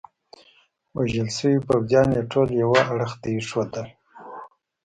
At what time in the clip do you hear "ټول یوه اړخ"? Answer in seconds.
2.31-3.11